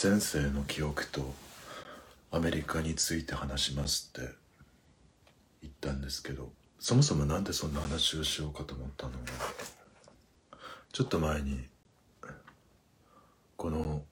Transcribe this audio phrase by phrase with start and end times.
[0.00, 1.34] 前世の記憶と
[2.30, 4.30] アメリカについて話しますって
[5.62, 9.18] 言ったんですけどそもそもなんでそんな話をしようかと思ったのは
[10.92, 11.60] ちょっと前に
[13.56, 14.02] この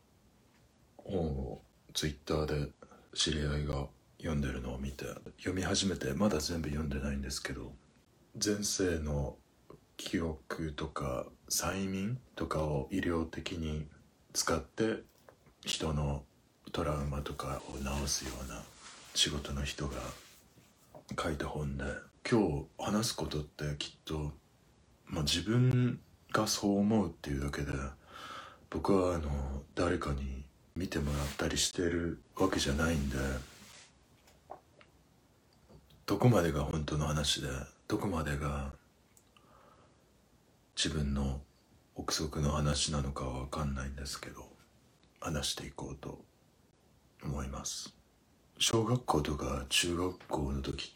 [0.96, 1.60] 本を
[1.92, 2.70] ツイッターで
[3.12, 5.04] 知り合いが読んでるのを見て
[5.36, 7.72] 読み始めてまだ全部読んでないんですけど
[8.42, 9.36] 前世の
[9.98, 13.86] 記憶とか催眠とかを医療的に
[14.32, 15.02] 使って
[15.64, 16.22] 人の
[16.72, 18.62] トラウマとかを治すような
[19.14, 19.94] 仕事の人が
[21.20, 21.84] 書いた本で
[22.28, 24.32] 今日話すことってきっと、
[25.06, 26.00] まあ、自分
[26.32, 27.72] がそう思うっていうだけで
[28.70, 29.30] 僕はあの
[29.74, 30.42] 誰かに
[30.76, 33.16] 見てもらったりしてるわけじゃないんで
[36.06, 37.48] どこまでが本当の話で
[37.88, 38.72] どこまでが
[40.76, 41.40] 自分の
[41.94, 44.53] 憶測の話なのかは分かんないんですけど
[45.24, 46.22] 話していこうと
[47.24, 47.94] 思います。
[48.58, 50.94] 小学校とか中学校の時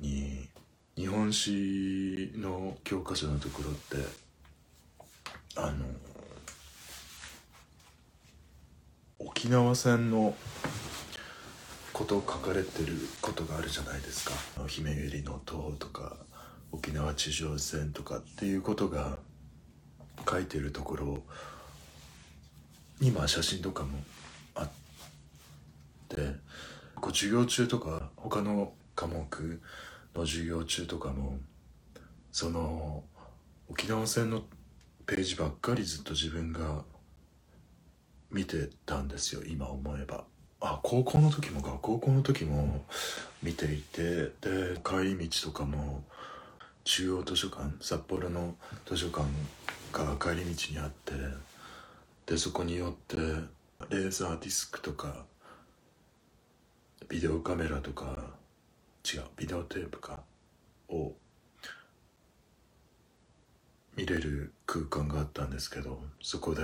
[0.00, 0.48] に
[0.96, 4.08] 日本史の教科書のところって
[5.54, 5.84] あの
[9.18, 10.34] 沖縄戦の
[11.92, 14.32] こと書かれてることがあるじゃないですか。
[14.66, 16.16] 姫百合の塔とか
[16.72, 19.18] 沖縄地上戦とかっていうことが
[20.28, 21.22] 書いてるところ
[23.00, 23.98] にまあ写真とかも
[24.54, 24.68] あっ
[26.08, 26.16] て
[26.96, 29.60] こう授業中とか他の科目
[30.14, 31.38] の授業中とかも
[32.32, 33.04] その
[33.70, 34.42] 沖縄戦の
[35.06, 36.82] ページばっかりずっと自分が
[38.30, 40.24] 見てたんですよ今思えば。
[40.60, 41.78] あ高校の時もか。
[41.80, 42.84] 高校の時も
[43.42, 46.02] 見ていてで帰り道とかも
[46.84, 48.54] 中央図書館札幌の
[48.86, 49.24] 図書館
[49.92, 51.12] が帰り道にあって
[52.28, 53.16] でそこによって
[53.88, 55.24] レーザーディスクとか
[57.08, 58.34] ビデオカメラとか
[59.02, 60.20] 違うビデオテープか
[60.90, 61.12] を
[63.96, 66.62] 見れる空間があったんですけどそこで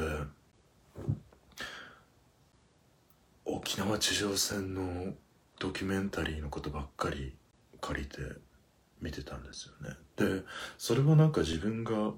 [3.47, 5.14] 沖縄地上戦の
[5.58, 7.34] ドキュメンタリーのことばっかり
[7.80, 8.19] 借りて
[9.00, 9.97] 見てたんですよね。
[10.16, 10.42] で
[10.76, 12.12] それはなんか自分が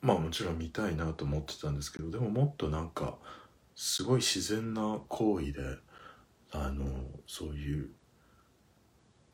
[0.00, 3.18] まあもちろん見たいなと思ってたんですけどでももっとなんか
[3.74, 5.60] すごい自然な行為で
[6.52, 6.84] あの
[7.26, 7.90] そういう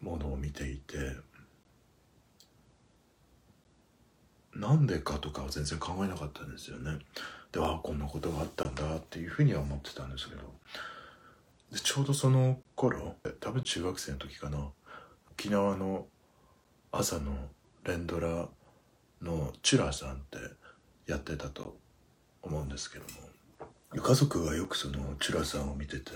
[0.00, 0.96] ものを見ていて
[4.54, 6.98] なんでかとかは全然考えなかったんですよね。
[7.52, 10.42] でああこんなことがあったんだっていうふうには思ってたんですけど。
[11.72, 14.70] でちょうどその頃多分中学生の時かな
[15.32, 16.06] 沖縄の
[16.92, 17.50] 朝の
[17.84, 18.48] 連ドラ
[19.22, 20.38] のチュラさんって
[21.06, 21.76] やってたと
[22.42, 23.10] 思うんですけども。
[24.02, 26.12] 家族がよくそのチュラさんを見てて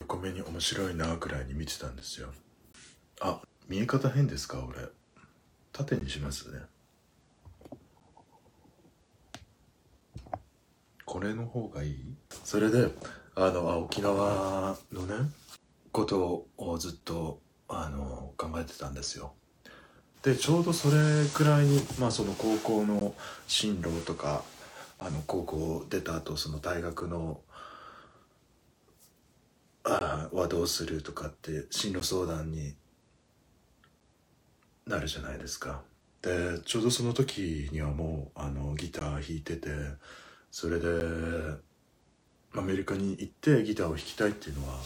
[0.00, 2.28] 横目に面白いなくらいに見てたんですよ。
[3.20, 4.62] あ見え方変ですか？
[4.68, 4.88] 俺。
[5.72, 6.60] 縦にしますね。
[11.06, 12.14] これの方がいい？
[12.44, 12.90] それで
[13.34, 15.14] あのあ沖縄のね
[15.90, 19.32] ことをずっとあの考えてたんですよ。
[20.22, 20.94] でちょうどそれ
[21.34, 23.14] くらいにまあその高校の
[23.46, 24.44] 進路とか
[25.00, 27.40] あの高校出た後その大学の
[29.84, 32.74] あはどうするとかって進路相談に
[34.86, 35.82] なるじゃないですか。
[36.22, 39.70] でちょうどその時にはもうあのギター弾いてて
[40.52, 40.88] それで
[42.54, 44.78] アメリカに行ってギターを弾きたいっていうのは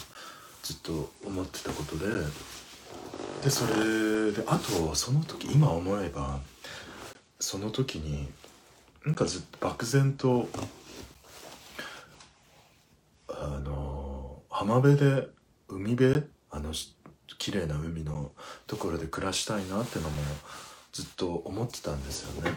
[0.63, 2.07] ずっと思ってたことで
[3.43, 6.41] でそれであとその時今思えば
[7.39, 8.29] その時に
[9.05, 10.49] なんかずっと漠然と
[13.29, 15.29] あの浜辺で
[15.69, 16.73] 海辺あの
[17.39, 18.33] 綺麗な海の
[18.67, 20.17] ところで暮らしたいなってのも
[20.93, 22.51] ずっと思ってたんですよね。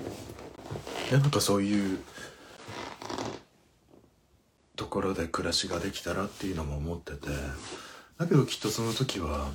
[1.11, 1.99] でなんかそういう
[4.75, 7.27] ところで暮らしができたらっていうのも思ってて。
[8.19, 9.49] だけどきっとその時は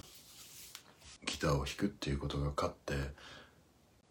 [1.24, 2.94] ギターを弾くっていうことが勝って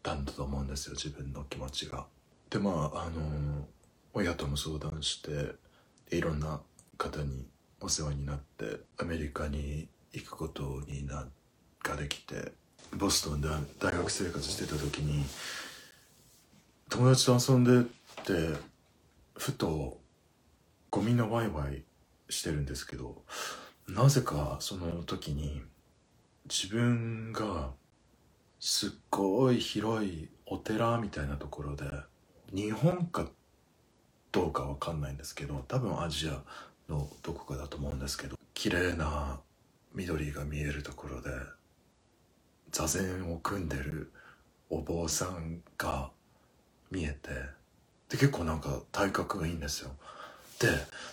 [0.02, 2.06] たんだと思うんですよ自分の気持ちが。
[2.50, 3.66] でまああの
[4.14, 5.56] 親とも相談して
[6.16, 6.62] いろんな
[6.98, 7.48] 方に
[7.82, 11.28] お世話になってアメリカに行くことにな
[11.84, 12.54] ができて
[12.96, 13.48] ボストンで
[13.80, 15.26] 大学生活してた時に
[16.90, 17.84] 友達と遊んでっ
[18.24, 18.56] て
[19.36, 20.00] ふと
[20.92, 21.84] ゴミのワイワイ
[22.30, 23.24] してるんですけど
[23.88, 25.62] なぜかその時に
[26.50, 27.72] 自分が
[28.60, 31.86] すっごい広いお寺みたいなところで
[32.54, 33.28] 日本か
[34.32, 36.44] どうかわかんないんですけど多分アジア
[36.92, 39.40] のどこかだと思うんですけど綺麗な
[39.94, 41.30] 緑が見えるところで
[42.72, 44.12] 座禅を組んでる
[44.70, 46.12] お坊さんが
[46.92, 47.30] 見えて
[48.10, 49.92] で結構なんか体格がいいんですよ。
[50.60, 50.68] で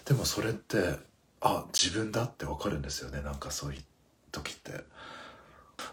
[0.06, 0.98] でもそれって
[1.40, 3.22] あ自分だってわかるんですよね。
[3.22, 3.82] なんかそういう
[4.32, 4.84] 時って。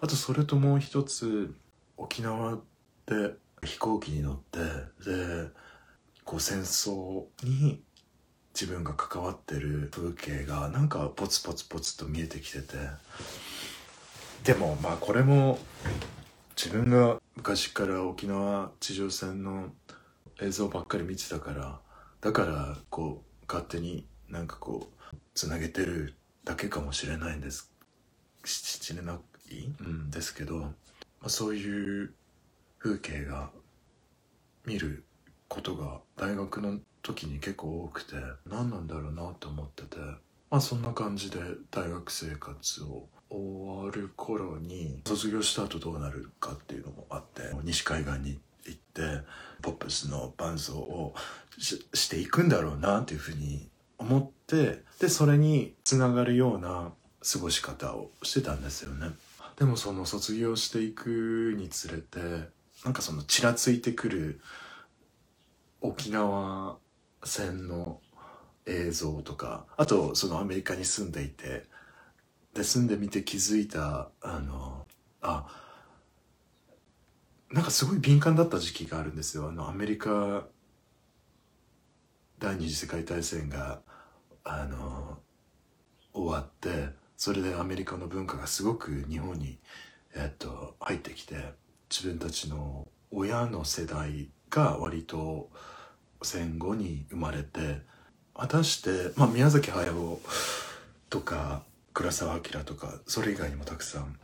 [0.02, 1.54] あとそれともう一つ
[1.98, 2.58] 沖縄
[3.06, 4.60] で飛行機に乗って
[5.10, 5.50] で
[6.24, 7.82] こう戦争に
[8.54, 12.78] 自分が関わってる風景がなんかポツポツポツと見えてきてて。
[14.44, 15.60] でもまあこれも
[16.56, 19.72] 自分が昔から沖縄地上戦の
[20.42, 21.80] 映像ばっかり見てたから
[22.22, 27.74] だからこう勝手になんかこうつなげてるだけかもしれないんです。
[28.46, 29.20] しれな
[29.52, 30.10] いん。
[30.10, 30.74] ですけど、ま
[31.26, 32.14] あ、そういう
[32.80, 33.50] 風景が
[34.66, 35.04] 見る
[35.48, 38.16] ことが大学の時に結構多くて
[38.46, 39.98] 何なんだろうなと思ってて
[40.50, 41.40] まあそんな感じで
[41.72, 49.26] 大学生活を終わる頃に卒業した後どうなるかっていうのもあって西海岸に行って
[49.62, 51.14] ポップスの伴奏を
[51.58, 56.92] していくんだろうなっていうふうに思ってでそれにつながるような
[57.22, 59.08] 過ごし方をしてたんですよね
[59.58, 62.20] でもその卒業していくにつれて
[62.86, 64.42] なんかそのちらついてくる
[65.82, 66.78] 沖縄
[67.24, 68.00] 戦の
[68.68, 71.66] 映像とかあとそのアメリカに住んでいて
[72.54, 74.86] で住んでみて気づいたあの
[75.22, 75.48] あ
[77.52, 79.48] なんかすごい敏感だった時期があるんですよ。
[79.48, 80.46] あのアメリカ
[82.40, 83.82] 第二次世界大戦が
[84.44, 85.18] あの
[86.14, 89.58] 終わってそれでアメリカの文化がすごく日本に、
[90.16, 91.36] えっと、入ってきて
[91.90, 95.50] 自分たちの親の世代が割と
[96.22, 97.82] 戦後に生まれて
[98.36, 100.22] 果たして、まあ、宮崎駿
[101.10, 104.20] とか倉沢明とかそれ以外にもたくさん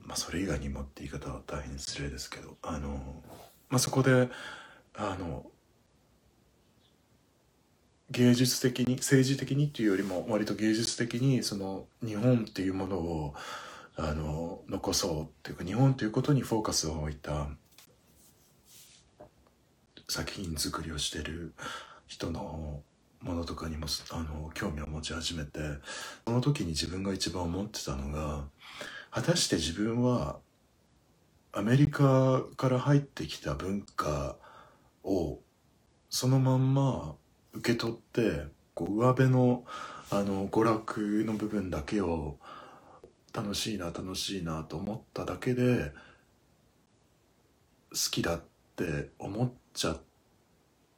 [0.00, 3.22] まあそれ以外にもって言い方は大変失礼ですけどあの、
[3.68, 4.28] まあ、そこで
[4.96, 5.46] あの
[8.10, 13.34] 芸術的に政治的にっていうよりも割と芸術的にその日本っていうものを
[13.96, 17.48] あの残そうっていうか日本ということにフォーカスを置いた
[20.08, 21.52] 作品作りをしてる
[22.06, 22.80] 人の
[23.20, 25.58] ものとかにもあの興味を持ち始めて
[26.26, 28.44] その時に自分が一番思ってたのが
[29.10, 30.38] 果たして自分は
[31.52, 34.36] アメリカから入ってきた文化
[35.02, 35.40] を
[36.08, 37.16] そのまんま
[37.58, 39.64] 受け取ってこう上辺の
[40.10, 42.38] あの娯楽の部分だけを
[43.34, 45.92] 楽しいな楽しいなと思っただけで
[47.90, 48.42] 好きだっ
[48.76, 50.00] て思っちゃっ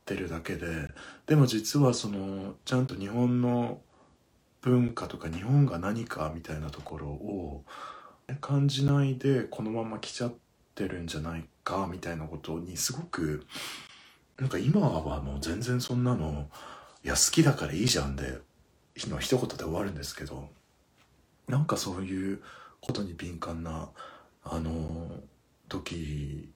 [0.04, 0.66] てるだけで
[1.26, 3.80] でも実はそのちゃんと日本の
[4.60, 7.64] 文化とか日本が何かみたいなところを
[8.40, 10.34] 感じないでこのまま来ちゃっ
[10.76, 13.44] てるんじゃないかみたいなことにすごく
[14.40, 16.48] なんか今はもう全然そんなの
[17.04, 18.40] いや好きだからいいじゃんで
[19.08, 20.48] の一言で終わるんですけど
[21.46, 22.40] なんかそういう
[22.80, 23.90] ことに敏感な
[24.42, 25.06] あの
[25.68, 26.50] 時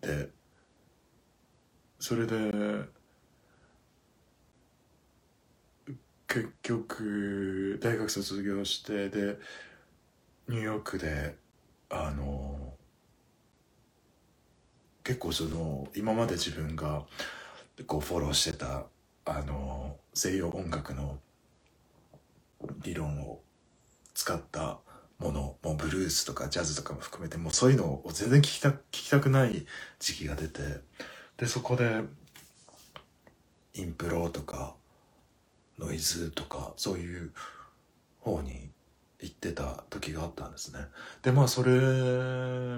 [0.00, 0.30] で
[1.98, 2.34] それで
[6.26, 9.38] 結局大学卒業してで
[10.48, 11.36] ニューヨークで
[11.90, 12.63] あの
[15.04, 17.04] 結構その今まで自分が
[17.86, 18.86] こうフォローしてた
[19.26, 21.18] あの西洋音楽の
[22.82, 23.40] 理論を
[24.14, 24.78] 使った
[25.18, 29.66] ものもうブルースとかジャズとかも含めてもうそういうのを全然聞きた聞きたくない
[29.98, 30.60] 時期が出て
[31.36, 32.02] でそこで
[33.74, 34.74] インプロとか
[35.78, 37.32] ノイズとかそういう
[38.20, 38.70] 方に
[39.24, 40.80] 行ってた時があったんですね。
[41.22, 41.72] でまあそれ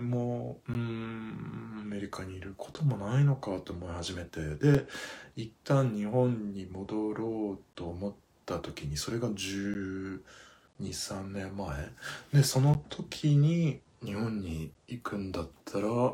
[0.00, 4.86] もうんアメリカにいることもないのかと思い始めてで
[5.34, 8.14] 一旦日本に戻ろうと思っ
[8.46, 10.20] た時にそれが1
[10.80, 11.90] 2 3年前。
[12.32, 16.12] でその時に日本に行くんだったら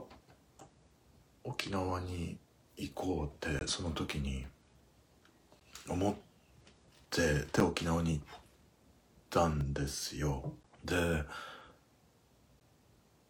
[1.45, 2.39] 沖縄に
[2.77, 4.47] 行こうってその時に
[5.89, 6.15] 思っ
[7.11, 8.42] てで沖縄に行って
[9.33, 10.53] たんですよ。
[10.85, 11.25] で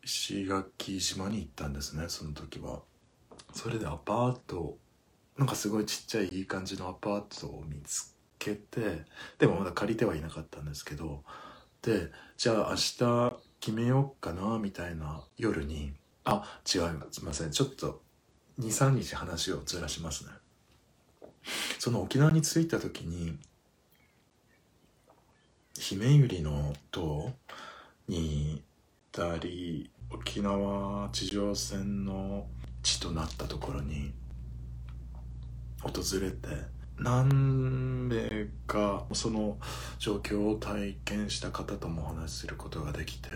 [0.03, 2.83] 石垣島に行ったんですねその時は。
[3.55, 4.79] それでアパート
[5.37, 9.05] なんかすごいちっちゃいいい感じのアパートを見つけて
[9.39, 11.23] でもまだ借りてはいなかったんですけど
[11.83, 15.95] でじゃあ明日決めようかなみたいな夜に
[16.25, 18.03] あ違いますいませんちょっと
[18.59, 20.31] 23日話をずらしますね。
[21.79, 23.39] その沖縄に着いた時に
[25.79, 27.33] 姫百合の塔
[28.09, 28.61] に
[29.13, 32.47] 行ったり沖縄地上戦の
[32.83, 34.13] 地となったところに
[35.81, 36.49] 訪れて
[36.99, 39.57] 何名かその
[39.99, 43.31] 状況を体験した方ともお話しすることができて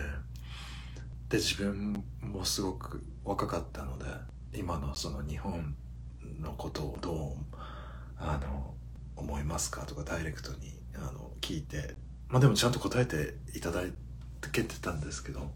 [1.29, 4.05] で自分もすごく若かったので
[4.53, 5.75] 今のその日本
[6.39, 7.55] のことをどう
[8.17, 8.73] あの
[9.15, 11.95] 思いますかとかダイレクトにあの聞いて
[12.29, 13.81] まあでもちゃんと答えていただ
[14.51, 15.51] けてたんですけど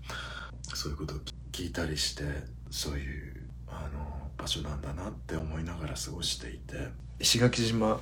[0.73, 1.17] そういうことを
[1.51, 2.23] 聞いたりして
[2.69, 6.87] そういうあの場所なんだなって思いながら過ごしていて
[7.19, 7.99] 石垣島の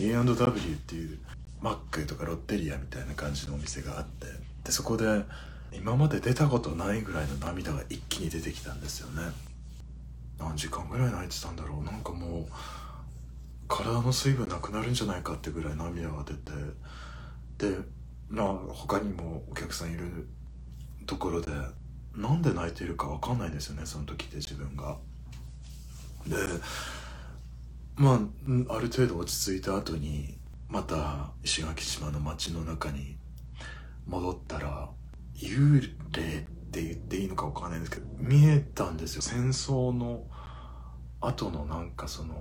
[0.00, 1.18] A&W っていう
[1.60, 4.26] マックとかロッテリアみたいな感じのお店があって
[4.64, 5.22] でそこで
[5.72, 9.22] 今まで出たことないぐらいの涙が一気に出てきたんですよね。
[10.38, 11.84] 何時間ぐらい泣いてたんだろう。
[11.84, 12.52] なんかもう
[13.66, 16.52] 体の水分なくなるんじゃないかってぐらい涙が出て
[17.58, 17.76] で
[18.28, 20.28] まあ他にもお客さんいる
[21.06, 21.50] ところで
[22.14, 24.96] なんで泣いてるか分かんないですよねその時って自分が。
[26.26, 26.36] で
[27.96, 28.14] ま
[28.68, 30.38] あある程度落ち着いた後に
[30.68, 33.16] また石垣島の街の中に
[34.06, 34.90] 戻ったら
[35.36, 39.22] 幽霊って言っていいのか分かんないんですけど見えたんですよ。
[39.22, 40.24] 戦争の
[41.20, 42.34] 後のなんかその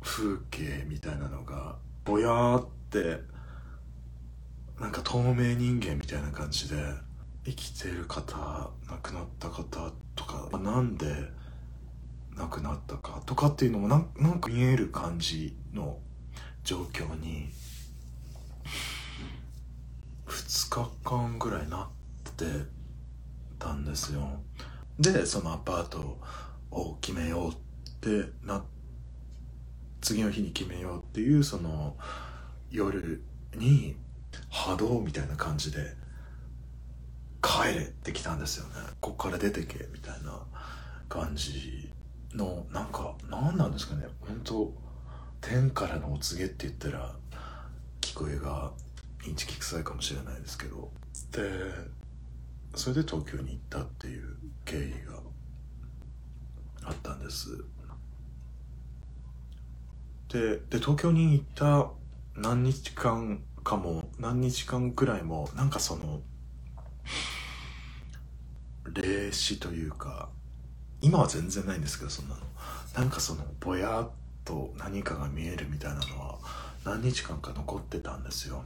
[0.00, 2.68] 風景みたいなのがぼやーっ
[3.02, 3.20] て
[4.80, 6.76] なんか透明人間みたいな感じで
[7.44, 11.06] 生きてる方亡くなった方とかなんで
[12.36, 15.98] 亡くなったかとかっていうのもななんか見える感じの
[16.62, 17.50] 状況に
[20.26, 21.90] 2日間ぐらいな
[22.28, 22.44] って
[23.58, 24.40] たんですよ。
[24.98, 26.18] でそのアパート
[26.70, 27.54] を決めようっ
[28.00, 28.64] てな
[30.00, 31.96] 次の日に決めようっていうその
[32.74, 33.22] 夜
[33.54, 33.96] に
[34.50, 35.94] 波動みたいな感じで
[37.40, 38.74] 帰れってきたんですよね。
[39.00, 40.40] こっから出てけみたいな
[41.08, 41.88] 感じ
[42.34, 44.06] のなんか何なんですかね。
[44.20, 44.72] 本当
[45.40, 47.14] 天からのお告げって言ったら
[48.00, 48.72] 聞こえが
[49.24, 50.90] インチキ臭いかもしれないですけど。
[51.30, 51.40] で
[52.74, 55.20] それで東京に行ったっていう経緯が
[56.88, 57.64] あったんです。
[60.28, 61.90] でで東京に行った
[62.36, 66.20] 何日間かも何日間くらいもなんかその
[68.92, 70.28] 霊視というか
[71.00, 72.40] 今は全然ないんですけどそんなの。
[72.94, 74.10] なんかそのぼやっ
[74.44, 76.38] と何かが見えるみたいなのは
[76.84, 78.64] 何日間か残ってたんですよ。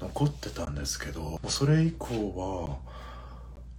[0.00, 2.78] 残ってたんですけどそれ以降は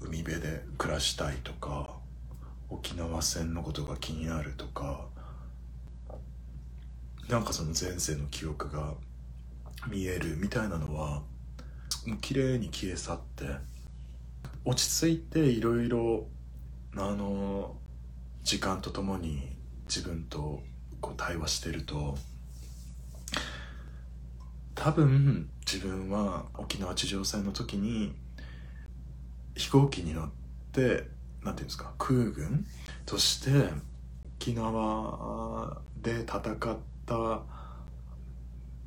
[0.02, 1.92] 海辺で暮らしたいとか
[2.70, 5.06] 沖縄戦のことが気になるとか
[7.30, 8.96] なんかその前世の記憶が
[9.88, 11.22] 見えるみたいなのは
[12.08, 13.46] もう綺麗に消え去って
[14.66, 16.26] 落ち着いていろいろ
[16.96, 17.76] あの
[18.44, 19.56] 時間とともに
[19.86, 20.64] 自分と
[21.02, 22.18] こう対話してると
[24.74, 28.12] 多分自分は沖縄地上戦の時に
[29.56, 30.30] 飛行機に乗っ
[30.72, 31.08] て
[31.44, 32.66] なんていうんですか空軍
[33.06, 33.70] として
[34.40, 36.78] 沖縄で戦っ
[37.10, 37.42] た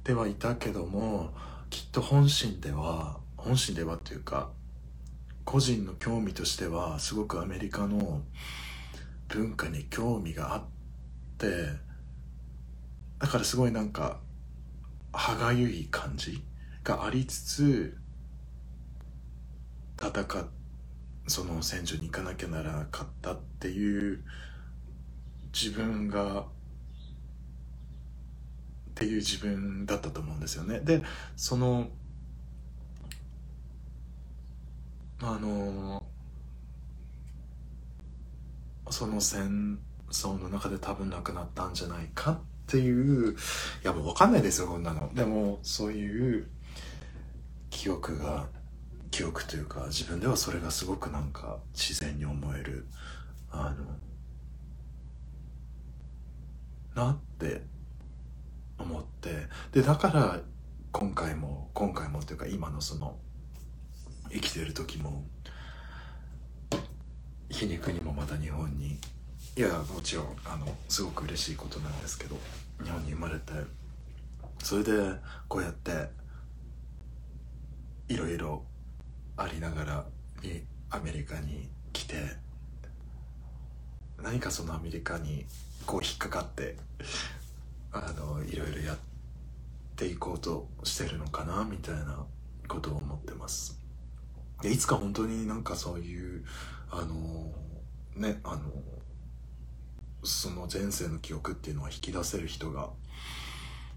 [0.04, 1.30] ではいたけども
[1.70, 4.50] きっと本心では本心ではっていうか
[5.44, 8.22] 個人の興味としてはすごくアメリカの
[9.28, 10.62] 文化に興味があっ
[11.38, 11.46] て
[13.18, 14.18] だからすごいなんか
[15.12, 16.42] 歯がゆい感じ
[16.84, 17.98] がありつつ
[20.00, 20.48] 戦
[21.26, 24.22] その戦場に行かなきゃならなかったっていう
[25.52, 26.46] 自分が
[29.02, 30.78] っていう自分だったと思うんですよね。
[30.78, 31.02] で
[31.34, 31.88] その
[35.20, 36.06] あの
[38.90, 39.80] その戦
[40.10, 43.36] 争の中で多分亡くなったんじゃないかっていうい
[43.82, 45.12] やもう分かんないですよこんなの。
[45.14, 46.48] でもそういう
[47.70, 48.46] 記憶が
[49.10, 52.86] 記憶というか自分ではそれがすごくなんか自然に思える
[53.50, 53.74] あ
[56.94, 57.62] のなって
[59.22, 59.30] っ
[59.72, 60.40] てでだから
[60.90, 63.16] 今回も今回もというか今のその
[64.30, 65.24] 生きてる時も
[67.48, 68.98] 皮肉にもまた日本に
[69.56, 72.36] いやもちろんあのすごく嬉しいことなんですけど
[72.82, 73.52] 日本に生まれて
[74.62, 74.90] それで
[75.48, 76.08] こうやって
[78.08, 78.64] いろいろ
[79.36, 80.04] ありながら
[80.90, 82.14] アメリカに来て
[84.22, 85.44] 何かそのアメリカに
[85.86, 86.76] こう引っかかって
[87.92, 89.11] あのいろいろやって
[90.02, 92.26] ていこうとしてるのかなみたいな
[92.66, 93.80] ことを思ってます。
[94.60, 96.44] でいつか本当になんかそういう
[96.90, 97.52] あの
[98.16, 98.62] ねあの
[100.24, 102.90] その前世の記憶っていうのは引き出せる人が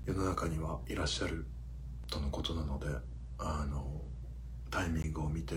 [0.06, 1.48] 世の中にはいらっしゃる
[2.12, 2.88] とのことなので
[3.40, 4.02] あの
[4.70, 5.56] タイミングを見て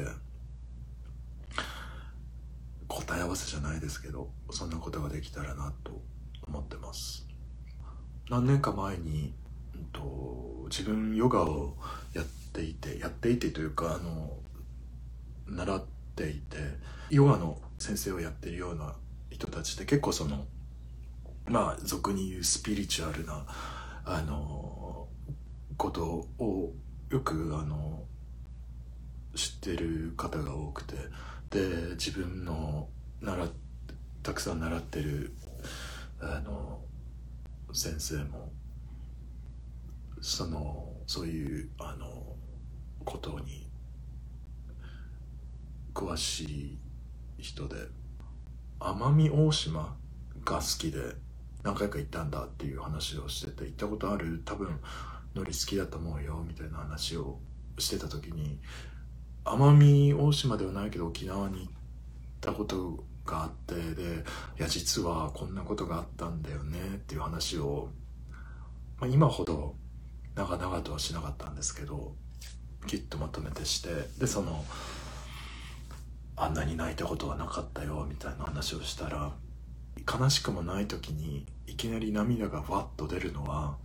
[2.86, 6.02] 答え合わせじゃないですけどそんなことができたらなと
[6.46, 7.26] 思ってます。
[8.30, 9.34] 何年か前に、
[9.92, 11.76] と、自分ヨガを
[12.14, 14.36] やっていてやっていてというかあの
[15.46, 16.56] 習っていて
[17.10, 18.94] ヨガの先生をやってるような
[19.30, 20.44] 人たちって結構その
[21.46, 23.46] まあ俗に言うスピリチュアルな
[24.04, 25.08] あの
[25.76, 26.74] ことを
[27.10, 28.02] よくあの
[29.34, 30.96] 知ってる方が多くて
[31.50, 31.60] で
[31.92, 32.88] 自分の
[33.20, 33.48] 習
[34.22, 35.32] たくさん習ってる
[36.20, 36.80] あの
[37.72, 38.50] 先生も
[40.20, 42.36] そのそういうあの
[43.04, 43.68] ことに
[45.94, 46.78] 詳しい
[47.38, 47.76] 人で
[48.80, 49.96] 奄美大島
[50.44, 50.98] が好きで
[51.62, 54.42] 何回か行ったんだっていう話をしてて行ったことある？
[54.44, 54.68] 多分
[55.34, 57.38] ノリ好きだと思うよみたいな話を
[57.78, 58.58] してた時に
[59.44, 61.72] 奄美大島ではないけど沖縄に行っ
[62.40, 64.24] たことがあってで
[64.58, 67.90] いや実はこんなことがあったんだよねっていう話を、
[68.98, 69.74] まあ、今ほど
[70.38, 72.14] 長々とはしなかったんですけど
[72.86, 73.88] きっとまとめてして
[74.20, 74.64] でその
[76.36, 79.32] あんなに泣いたことはなかったよみたいな話をしたら
[80.08, 83.78] 悲しくもない時にいきなり涙がわっと出るのは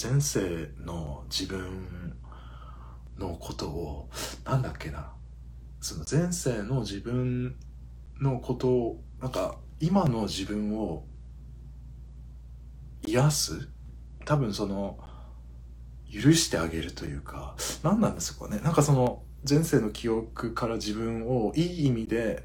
[0.00, 2.16] 前世の自分
[3.18, 4.08] のことを
[4.44, 5.10] なんだっけな
[5.80, 7.56] その前世の自分
[8.20, 11.04] のことをなんか今の自分を
[13.04, 13.68] 癒す？
[14.24, 15.00] 多分その
[16.12, 18.60] 許してあげるというか何なんですかね。
[18.60, 22.44] なんかその前世の記憶から自分をいい意味で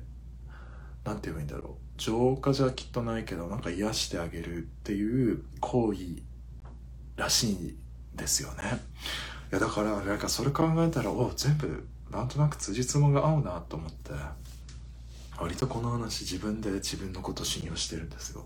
[1.03, 1.83] 何て言えばいいんだろう。
[1.97, 6.21] 浄化じゃきっとないけどなんか癒してあげるっていう行為
[7.15, 7.77] らしい
[8.15, 8.81] ですよね。
[9.51, 14.11] いやだからなんかそれ考えたらお全部なんとなく辻褄が合うなと思って
[15.39, 18.45] 割とこの話自分で自分のこと信用してるんですよ。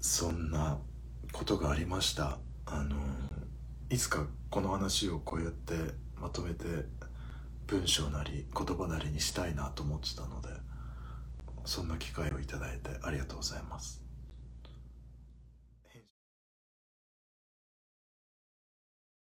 [0.00, 0.78] そんな
[1.32, 2.38] ことがありました。
[2.66, 2.96] あの
[3.92, 5.74] いつかこの話をこうやって
[6.18, 6.64] まとめて
[7.66, 10.48] 文章なり言葉なりにしたいなと思ってたので
[11.66, 14.01] そんな機会をいただいてありがとうございます。